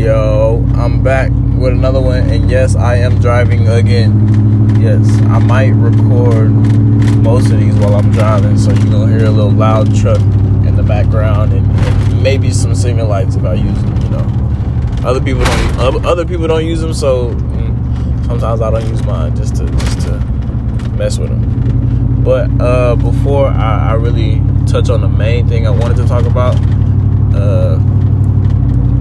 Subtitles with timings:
[0.00, 4.80] Yo, I'm back with another one, and yes, I am driving again.
[4.80, 6.52] Yes, I might record
[7.22, 10.74] most of these while I'm driving, so you're gonna hear a little loud truck in
[10.74, 14.02] the background, and, and maybe some signal lights if I use them.
[14.04, 16.06] You know, other people don't.
[16.06, 20.00] Other people don't use them, so mm, sometimes I don't use mine just to just
[20.06, 20.18] to
[20.96, 22.24] mess with them.
[22.24, 26.24] But uh, before I, I really touch on the main thing I wanted to talk
[26.24, 26.56] about.
[27.34, 27.78] Uh,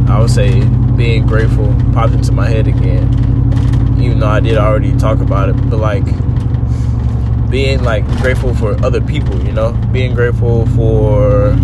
[0.10, 0.60] I would say
[1.00, 3.08] being grateful popped into my head again.
[4.02, 6.04] Even though I did already talk about it, but like
[7.50, 11.56] being like grateful for other people, you know, being grateful for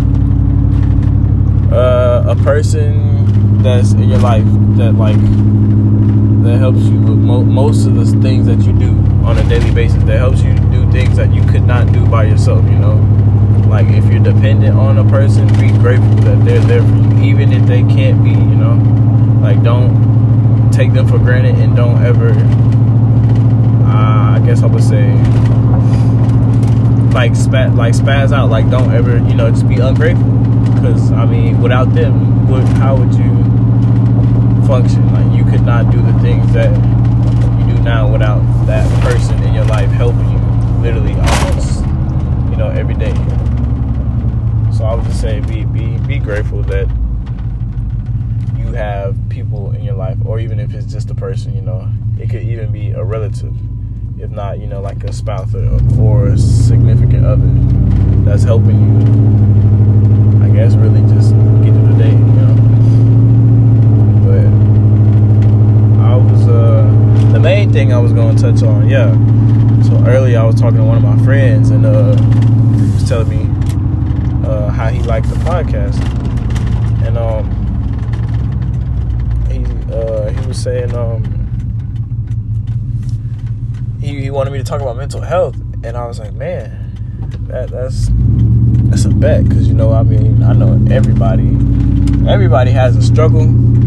[1.70, 4.46] uh, a person that's in your life
[4.78, 5.20] that like
[6.42, 8.92] that helps you with mo- most of the things that you do
[9.22, 10.02] on a daily basis.
[10.04, 13.25] That helps you do things that you could not do by yourself, you know
[14.46, 18.22] dependent on a person, be grateful that they're there for you, even if they can't
[18.22, 18.30] be.
[18.30, 22.30] You know, like don't take them for granted and don't ever.
[23.84, 25.14] Uh, I guess I would say
[27.12, 28.48] like spat like spaz out.
[28.48, 30.38] Like don't ever you know just be ungrateful
[30.74, 33.34] because I mean without them, what, how would you
[34.68, 35.12] function?
[35.12, 36.70] Like you could not do the things that
[37.58, 40.38] you do now without that person in your life helping you
[40.82, 41.80] literally almost
[42.50, 43.14] you know every day.
[44.76, 46.88] So I would just say be be be grateful that
[48.58, 51.88] you have people in your life, or even if it's just a person, you know,
[52.18, 53.54] it could even be a relative,
[54.20, 57.46] if not, you know, like a spouse or, or a significant other
[58.24, 60.44] that's helping you.
[60.44, 62.54] I guess really just get through the day, you know.
[64.26, 64.46] But
[66.04, 69.12] I was uh the main thing I was going to touch on, yeah.
[69.82, 73.28] So earlier I was talking to one of my friends, and uh, he was telling
[73.28, 73.75] me
[74.46, 76.00] uh, how he liked the podcast,
[77.04, 77.44] and um,
[79.50, 81.24] he uh, he was saying um,
[84.00, 86.94] he, he wanted me to talk about mental health, and I was like, man,
[87.48, 88.08] that that's
[88.90, 91.56] that's a bet, because you know, I mean, I know everybody
[92.28, 93.42] everybody has a struggle,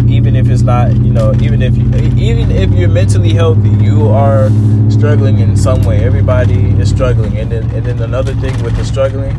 [0.09, 1.85] even if it's not, you know, even if you
[2.17, 4.49] even if you're mentally healthy, you are
[4.89, 6.03] struggling in some way.
[6.03, 9.35] Everybody is struggling, and then and then another thing with the struggling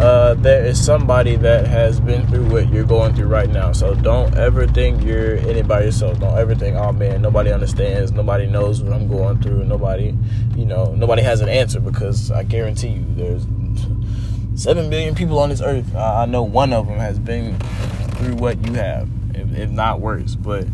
[0.00, 3.72] uh, there is somebody that has been through what you're going through right now.
[3.72, 6.18] So don't ever think you're in it by yourself.
[6.18, 10.14] Don't ever think, oh man, nobody understands, nobody knows what I'm going through, nobody,
[10.56, 13.46] you know, nobody has an answer because I guarantee you there's
[14.54, 15.94] seven billion people on this earth.
[15.94, 17.58] I know one of them has been
[18.16, 20.34] through what you have, if, if not worse.
[20.34, 20.66] But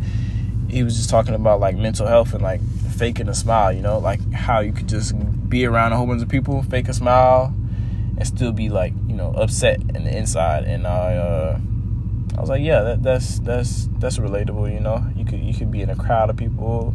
[0.68, 2.60] he was just talking about like mental health and like
[2.96, 5.14] faking a smile, you know, like how you could just
[5.48, 7.54] be around a whole bunch of people, fake a smile
[8.18, 11.58] and still be like know upset in the inside and i uh
[12.36, 15.04] i was like yeah that, that's that's that's relatable you know?
[15.16, 16.94] You could you could be in a crowd of people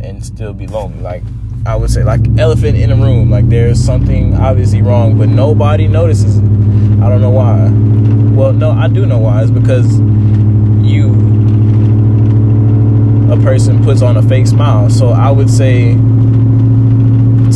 [0.00, 1.00] and still be lonely.
[1.00, 1.22] Like
[1.66, 3.28] i would say like elephant in a room.
[3.30, 6.44] Like there's something obviously wrong but nobody notices it.
[6.44, 7.70] I don't know why.
[8.36, 9.42] Well no i do know why.
[9.42, 9.98] It's because
[10.80, 11.12] you
[13.32, 14.88] a person puts on a fake smile.
[14.90, 15.94] So i would say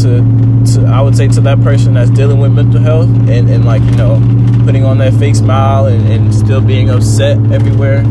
[0.02, 3.64] to to I would say to that person that's dealing with mental health and, and
[3.64, 4.20] like, you know,
[4.64, 8.02] putting on that fake smile and, and still being upset everywhere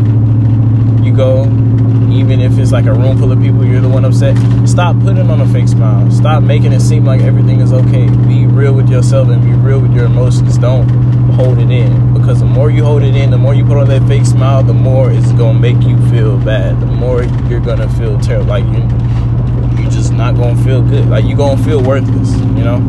[1.03, 1.43] you go,
[2.11, 4.35] even if it's like a room full of people, you're the one upset.
[4.67, 6.09] Stop putting on a fake smile.
[6.11, 8.07] Stop making it seem like everything is okay.
[8.27, 10.57] Be real with yourself and be real with your emotions.
[10.57, 10.87] Don't
[11.33, 12.13] hold it in.
[12.13, 14.63] Because the more you hold it in, the more you put on that fake smile,
[14.63, 16.79] the more it's gonna make you feel bad.
[16.79, 18.49] The more you're gonna feel terrible.
[18.49, 18.83] Like you
[19.79, 21.09] you just not gonna feel good.
[21.09, 22.79] Like you're gonna feel worthless, you know.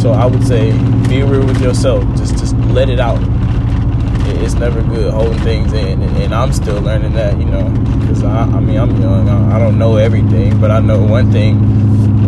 [0.00, 0.72] So I would say
[1.08, 2.04] be real with yourself.
[2.16, 3.20] Just just let it out.
[4.42, 7.68] It's never good holding things in, and, I'm still learning that, you know.
[8.00, 9.28] Because I, I mean, I'm young.
[9.28, 11.58] I don't know everything, but I know one thing.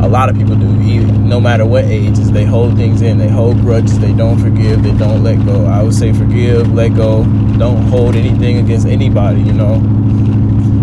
[0.02, 3.18] A lot of people do, even no matter what age, is they hold things in.
[3.18, 3.98] They hold grudges.
[4.00, 4.82] They don't forgive.
[4.82, 5.64] They don't let go.
[5.66, 7.24] I would say forgive, let go.
[7.56, 9.40] Don't hold anything against anybody.
[9.40, 9.74] You know.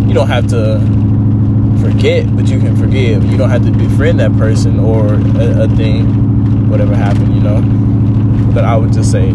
[0.07, 0.79] You don't have to
[1.79, 3.23] forget, but you can forgive.
[3.25, 7.61] You don't have to befriend that person or a, a thing, whatever happened, you know.
[8.53, 9.31] But I would just say,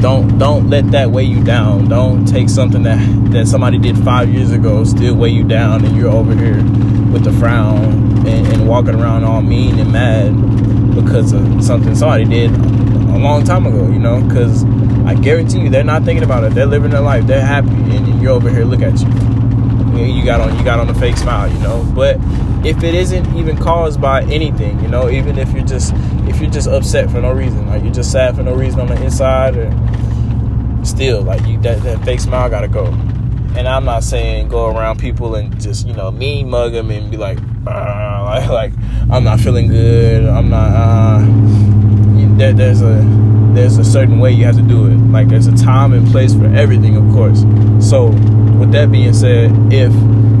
[0.00, 1.88] don't don't let that weigh you down.
[1.88, 2.98] Don't take something that
[3.32, 6.62] that somebody did five years ago still weigh you down, and you're over here
[7.12, 12.24] with a frown and, and walking around all mean and mad because of something somebody
[12.24, 13.88] did a long time ago.
[13.88, 14.64] You know, because
[15.06, 16.54] I guarantee you they're not thinking about it.
[16.54, 17.26] They're living their life.
[17.26, 18.64] They're happy, and, and you're over here.
[18.64, 19.39] Look at you
[19.96, 21.84] you got on you got on a fake smile, you know.
[21.94, 22.16] But
[22.64, 25.92] if it isn't even caused by anything, you know, even if you're just
[26.28, 28.88] if you're just upset for no reason, like you're just sad for no reason on
[28.88, 29.70] the inside, or
[30.84, 32.86] still like you that, that fake smile gotta go.
[33.56, 37.10] and I'm not saying go around people and just you know mean mug them and
[37.10, 38.72] be like, uh, like, like
[39.10, 40.26] I'm not feeling good.
[40.26, 40.70] I'm not.
[40.70, 41.60] Uh,
[42.40, 43.04] there, there's a
[43.52, 44.96] there's a certain way you have to do it.
[44.96, 47.44] Like there's a time and place for everything, of course.
[47.80, 48.10] So
[48.60, 49.90] with that being said, if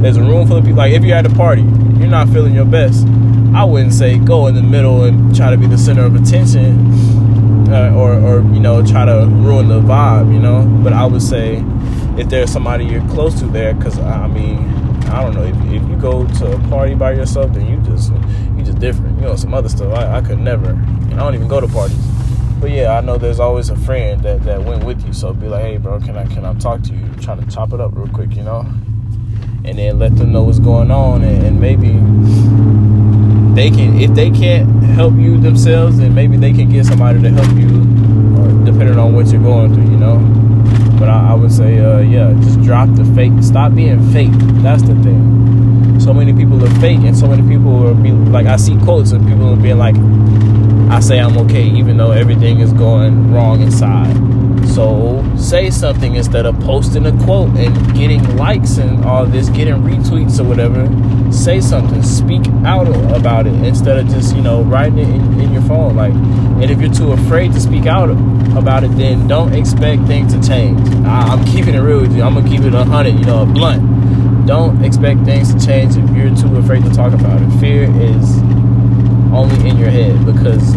[0.02, 2.54] there's a room full of people, like if you're at a party, you're not feeling
[2.54, 3.06] your best.
[3.54, 7.72] I wouldn't say go in the middle and try to be the center of attention,
[7.72, 10.64] uh, or or you know try to ruin the vibe, you know.
[10.84, 11.64] But I would say
[12.18, 14.58] if there's somebody you're close to there, because I mean,
[15.06, 18.12] I don't know if, if you go to a party by yourself, then you just
[18.56, 19.16] you just different.
[19.16, 20.72] You know, some other stuff I, I could never.
[21.12, 22.19] I don't even go to parties.
[22.60, 25.14] But yeah, I know there's always a friend that, that went with you.
[25.14, 27.08] So be like, hey, bro, can I can I talk to you?
[27.22, 28.66] Trying to chop it up real quick, you know,
[29.64, 31.92] and then let them know what's going on, and, and maybe
[33.54, 37.30] they can if they can't help you themselves, then maybe they can get somebody to
[37.30, 37.68] help you,
[38.38, 40.18] or depending on what you're going through, you know.
[40.98, 43.32] But I, I would say, uh, yeah, just drop the fake.
[43.40, 44.32] Stop being fake.
[44.62, 45.98] That's the thing.
[45.98, 49.12] So many people are fake, and so many people are be, like, I see quotes
[49.12, 49.96] of people being like,
[50.90, 54.12] I say I'm okay, even though everything is going wrong inside.
[54.74, 59.74] So say something instead of posting a quote and getting likes and all this, getting
[59.74, 60.88] retweets or whatever.
[61.32, 62.02] Say something.
[62.02, 65.94] Speak out about it instead of just you know writing it in, in your phone.
[65.94, 68.10] Like, and if you're too afraid to speak out
[68.56, 70.80] about it, then don't expect things to change.
[71.04, 72.22] I, am keeping it real with you.
[72.22, 74.46] I'm gonna keep it a hundred, you know, blunt.
[74.46, 77.60] Don't expect things to change if you're too afraid to talk about it.
[77.60, 78.40] Fear is
[79.32, 80.74] only in your head because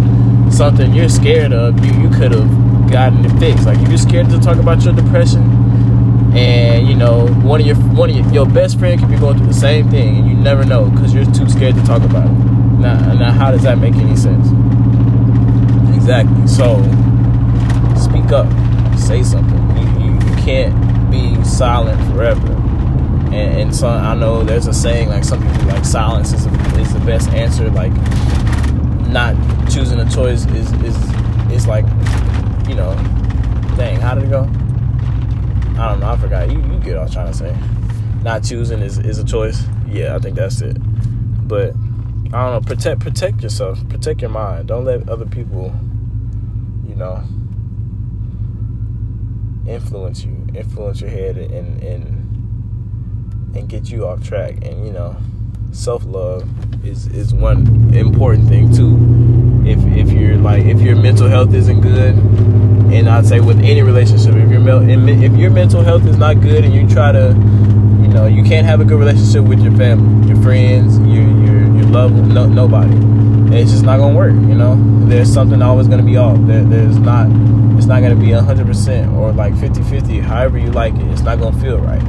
[0.55, 3.65] something you're scared of, you, you could have gotten it fixed.
[3.65, 5.41] Like if you're scared to talk about your depression,
[6.35, 9.37] and you know one of your one of your, your best friend could be going
[9.37, 12.27] through the same thing, and you never know because you're too scared to talk about
[12.27, 12.33] it.
[12.79, 14.47] Now, now how does that make any sense?
[15.95, 16.47] Exactly.
[16.47, 16.81] So
[17.95, 18.47] speak up,
[18.97, 19.61] say something.
[19.77, 20.73] You, you, you can't
[21.09, 22.47] be silent forever.
[23.27, 26.93] And, and so I know there's a saying like some people like silence is, is
[26.93, 27.69] the best answer.
[27.69, 27.93] Like
[29.13, 29.35] not
[29.71, 30.97] choosing a choice is is
[31.51, 31.85] is like
[32.67, 32.95] you know,
[33.77, 34.43] dang, how did it go?
[35.79, 36.11] I don't know.
[36.11, 36.51] I forgot.
[36.51, 37.55] You, you get what I was trying to say.
[38.23, 39.63] Not choosing is, is a choice.
[39.87, 40.77] Yeah, I think that's it.
[41.47, 41.75] But
[42.33, 42.61] I don't know.
[42.65, 43.87] Protect protect yourself.
[43.89, 44.67] Protect your mind.
[44.67, 45.75] Don't let other people,
[46.87, 47.23] you know,
[49.67, 54.63] influence you, influence your head, and and and get you off track.
[54.63, 55.17] And you know,
[55.73, 56.47] self love
[56.85, 58.97] is is one important thing too.
[59.67, 62.15] If if you're like if your mental health isn't good,
[62.93, 66.63] and I'd say with any relationship, if your if your mental health is not good,
[66.63, 67.29] and you try to,
[68.01, 71.75] you know, you can't have a good relationship with your family, your friends, your your
[71.75, 72.95] your love, no, nobody.
[73.57, 74.33] It's just not gonna work.
[74.33, 74.75] You know,
[75.07, 76.37] there's something always gonna be off.
[76.41, 77.27] There, there's not.
[77.77, 80.21] It's not gonna be 100% or like 50-50.
[80.21, 82.01] However you like it, it's not gonna feel right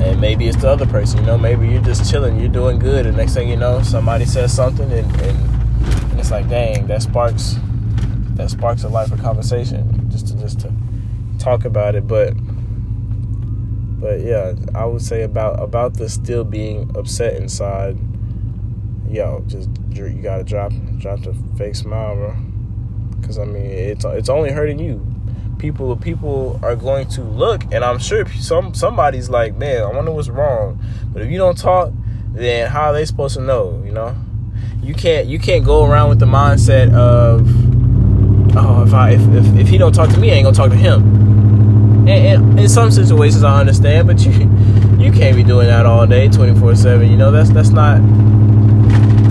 [0.00, 3.06] and maybe it's the other person you know maybe you're just chilling you're doing good
[3.06, 7.02] and next thing you know somebody says something and, and, and it's like dang that
[7.02, 7.56] sparks
[8.34, 10.72] that sparks a life of conversation just to just to
[11.38, 12.06] talk about it.
[12.06, 12.34] But
[14.00, 17.98] but yeah i would say about about the still being upset inside
[19.06, 22.34] yo just you gotta drop drop the fake smile bro.
[23.20, 25.06] Because i mean it's it's only hurting you
[25.60, 30.10] people people are going to look and i'm sure some somebody's like man i wonder
[30.10, 30.82] what's wrong.
[31.12, 31.92] But if you don't talk
[32.32, 34.16] then how are they supposed to know you know?
[34.82, 37.46] You can't you can't go around with the mindset of
[38.56, 40.70] oh if i if, if, if he don't talk to me i ain't gonna talk
[40.70, 41.02] to him.
[42.08, 44.32] And, and in some situations i understand but you
[44.98, 47.30] you can't be doing that all day 24 7 you know?
[47.30, 48.00] That's that's not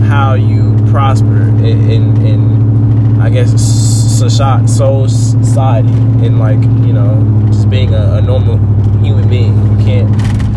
[0.08, 1.27] how you prosper.
[1.27, 8.22] In in, in i guess soul society and like you know just being a, a
[8.22, 8.58] normal
[9.02, 9.56] human being.
[9.80, 10.10] You can't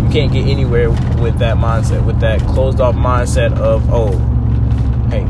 [0.03, 4.11] you can't get anywhere with that mindset, with that closed off mindset of oh,
[5.11, 5.25] hey,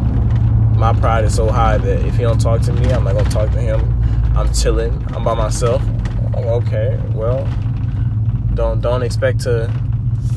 [0.78, 3.28] my pride is so high that if he don't talk to me, I'm not gonna
[3.28, 3.80] talk to him.
[4.34, 4.92] I'm chilling.
[5.14, 5.82] I'm by myself.
[6.34, 7.46] okay, well,
[8.54, 9.70] don't don't expect to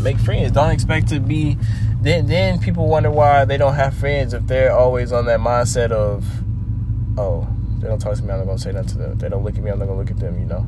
[0.01, 0.51] make friends.
[0.51, 1.57] Don't expect to be.
[2.01, 5.91] Then then people wonder why they don't have friends if they're always on that mindset
[5.91, 6.25] of,
[7.17, 7.47] oh,
[7.85, 9.11] they don't talk to me, I'm not gonna say nothing to them.
[9.11, 10.65] If they don't look at me, I'm not gonna look at them, you know.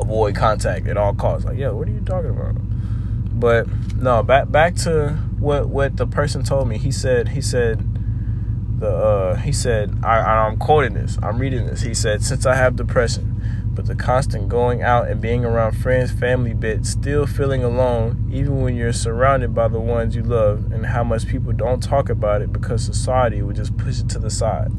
[0.00, 1.46] Avoid contact at all costs.
[1.46, 2.56] Like, yo, what are you talking about?
[3.38, 6.76] But no, back back to what what the person told me.
[6.76, 7.86] He said he said
[8.80, 11.18] the uh he said I I'm quoting this.
[11.22, 11.82] I'm reading this.
[11.82, 16.10] He said, Since I have depression, but the constant going out and being around friends,
[16.10, 20.86] family bit, still feeling alone, even when you're surrounded by the ones you love, and
[20.86, 24.30] how much people don't talk about it because society would just push it to the
[24.30, 24.72] side.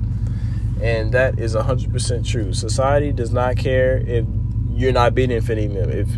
[0.82, 2.54] And that is 100% true.
[2.54, 4.26] Society does not care if
[4.70, 5.90] you're not benefiting them.
[5.90, 6.10] If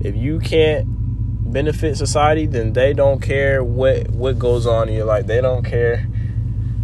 [0.00, 0.86] if you can't
[1.52, 5.26] benefit society, then they don't care what what goes on in your life.
[5.26, 6.06] They don't care.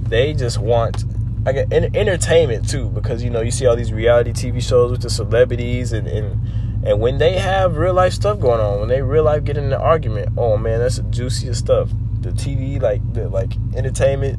[0.03, 1.05] They just want
[1.45, 5.11] like entertainment too, because you know you see all these reality TV shows with the
[5.11, 9.25] celebrities and and and when they have real life stuff going on, when they real
[9.25, 11.91] life get in an argument, oh man, that's the juiciest stuff.
[12.21, 14.39] The TV like the like entertainment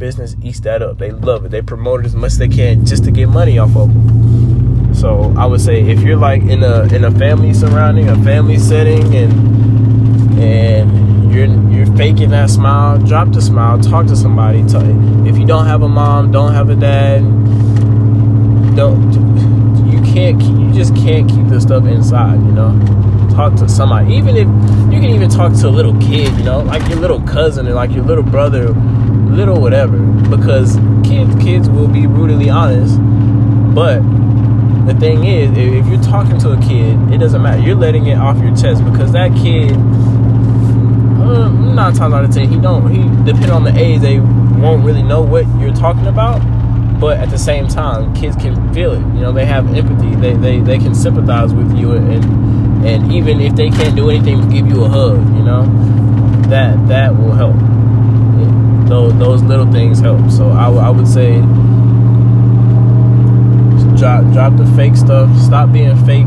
[0.00, 0.98] business eats that up.
[0.98, 1.50] They love it.
[1.50, 4.94] They promote it as much as they can just to get money off of them.
[4.94, 8.58] So I would say if you're like in a in a family surrounding, a family
[8.58, 14.64] setting, and and you're you're faking that smile, drop the smile, talk to somebody.
[14.64, 15.26] Tell, you.
[15.26, 17.20] if you don't have a mom, don't have a dad,
[18.74, 19.12] don't
[19.86, 22.40] you can't you just can't keep this stuff inside.
[22.40, 24.14] You know, talk to somebody.
[24.14, 24.48] Even if
[24.92, 26.36] you can even talk to a little kid.
[26.38, 28.74] You know, like your little cousin or like your little brother
[29.30, 32.98] little whatever because kids kids will be brutally honest.
[33.74, 34.00] But
[34.86, 37.62] the thing is if you're talking to a kid it doesn't matter.
[37.62, 39.72] You're letting it off your chest because that kid
[41.22, 44.84] uh, nine times out of ten he don't he depending on the age they won't
[44.84, 46.40] really know what you're talking about.
[47.00, 48.98] But at the same time kids can feel it.
[48.98, 50.14] You know they have empathy.
[50.16, 54.48] They they, they can sympathize with you and and even if they can't do anything
[54.48, 55.64] give you a hug you know?
[56.48, 57.54] That that will help
[58.90, 60.30] those, those little things help.
[60.30, 61.40] So I, I would say
[63.96, 65.34] drop drop the fake stuff.
[65.38, 66.26] Stop being fake.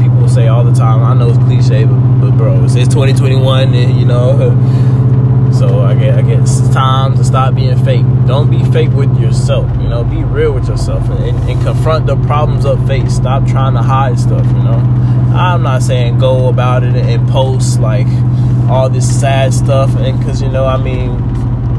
[0.00, 1.02] People say all the time.
[1.02, 4.90] I know it's cliche, but, but bro, it's, it's 2021, and you know.
[5.54, 8.04] So I get I it's time to stop being fake.
[8.26, 9.70] Don't be fake with yourself.
[9.80, 13.14] You know, be real with yourself and, and, and confront the problems up face.
[13.14, 14.44] Stop trying to hide stuff.
[14.44, 14.82] You know,
[15.32, 18.08] I'm not saying go about it and post like
[18.68, 21.33] all this sad stuff, and because you know, I mean,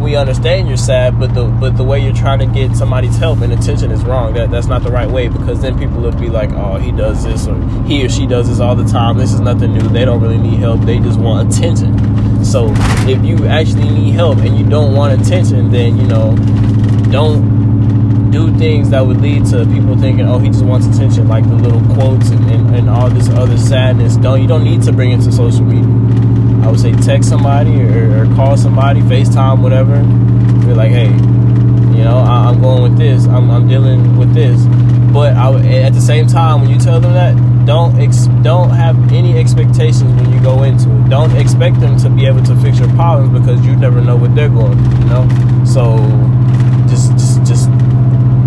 [0.06, 3.42] we understand you're sad, but the but the way you're trying to get somebody's help
[3.42, 4.36] and attention is wrong.
[4.36, 7.24] That that's not the right way because then people will be like, oh, he does
[7.24, 9.18] this or he or she does this all the time.
[9.18, 9.82] This is nothing new.
[9.90, 10.82] They don't really need help.
[10.82, 12.46] They just want attention.
[12.46, 12.72] So
[13.10, 16.36] if you actually need help and you don't want attention, then you know,
[17.10, 21.46] don't do things that would lead to people thinking, oh, he just wants attention, like
[21.46, 24.18] the little quotes and, and, and all this other sadness.
[24.18, 26.05] Don't you don't need to bring it to social media
[26.66, 30.00] I would say text somebody or, or call somebody, FaceTime, whatever.
[30.66, 33.28] Be like, hey, you know, I, am going with this.
[33.28, 34.66] I'm, I'm, dealing with this.
[35.14, 35.54] But I,
[35.84, 37.36] at the same time, when you tell them that,
[37.68, 41.08] don't ex, don't have any expectations when you go into it.
[41.08, 44.34] Don't expect them to be able to fix your problems because you never know what
[44.34, 45.00] they're going through.
[45.02, 45.98] You know, so
[46.90, 47.70] just just just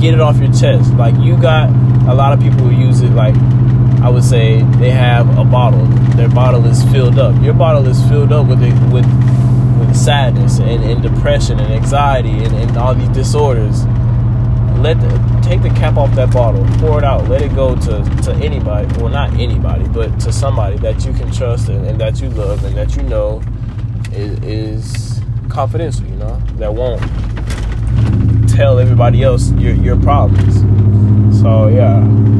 [0.00, 0.92] get it off your chest.
[0.94, 1.70] Like you got
[2.08, 3.37] a lot of people who use it like
[4.02, 5.85] I would say they have a bottle.
[6.17, 7.40] Their bottle is filled up.
[7.43, 9.07] Your bottle is filled up with it, with
[9.78, 13.85] with sadness and, and depression and anxiety and, and all these disorders.
[14.78, 18.05] Let the, take the cap off that bottle, pour it out, let it go to,
[18.23, 18.87] to anybody.
[19.00, 22.62] Well, not anybody, but to somebody that you can trust and, and that you love
[22.64, 23.43] and that you know
[24.12, 26.07] is, is confidential.
[26.07, 27.00] You know that won't
[28.50, 30.61] tell everybody else your your problems.
[31.40, 32.38] So yeah.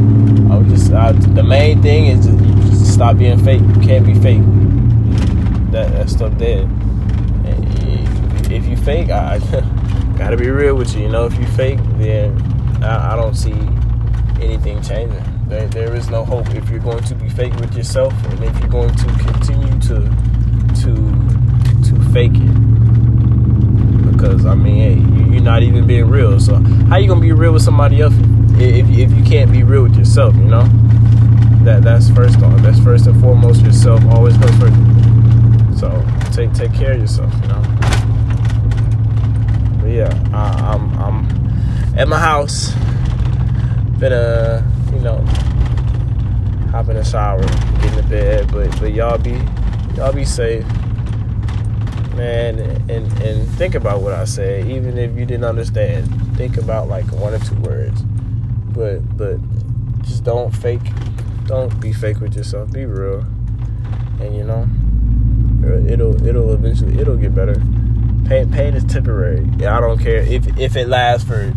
[0.59, 2.39] Would just I, the main thing is just,
[2.69, 3.61] just, stop being fake.
[3.61, 4.43] You can't be fake.
[5.71, 6.69] That that stuff dead.
[8.51, 9.39] If you fake, I,
[10.19, 11.03] gotta be real with you.
[11.03, 12.41] You know, if you fake, then
[12.83, 13.53] I, I don't see
[14.43, 15.23] anything changing.
[15.49, 18.59] There, there is no hope if you're going to be fake with yourself, and if
[18.59, 20.01] you're going to continue to
[20.83, 20.95] to
[21.85, 24.11] to fake it.
[24.11, 26.41] Because I mean, hey, you're not even being real.
[26.41, 26.57] So
[26.89, 28.15] how you gonna be real with somebody else?
[28.61, 30.65] If, if you can't be real with yourself, you know,
[31.65, 32.63] that that's first on.
[32.63, 34.05] That's first and foremost yourself.
[34.07, 34.77] Always goes first.
[35.79, 37.63] So take take care of yourself, you know.
[39.81, 42.73] But yeah, I, I'm I'm at my house.
[43.99, 45.19] Been a you know
[46.71, 49.41] hop in the shower, get in the bed, but but y'all be
[49.97, 50.65] y'all be safe
[52.19, 52.59] man
[52.91, 56.05] and and think about what i say even if you didn't understand
[56.37, 58.03] think about like one or two words
[58.73, 59.39] but but
[60.03, 60.81] just don't fake
[61.47, 62.71] don't be fake with yourself.
[62.73, 63.21] Be real.
[64.21, 64.69] And you know
[65.89, 67.61] it'll it'll eventually it'll get better.
[68.27, 69.49] Pain pain is temporary.
[69.67, 70.19] I don't care.
[70.19, 71.53] If if it lasts for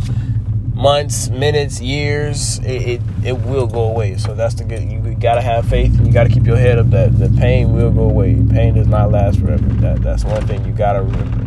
[0.74, 4.18] months minutes years it, it, it will go away.
[4.18, 6.89] So that's the good you gotta have faith and you gotta keep your head up
[6.89, 8.34] that the pain will go away.
[8.50, 9.68] Pain does not last forever.
[9.82, 11.46] That that's one thing you gotta remember.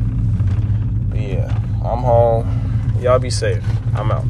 [1.09, 2.97] But yeah i'm home.
[3.00, 3.64] Y'all be safe.
[3.97, 4.25] I'm out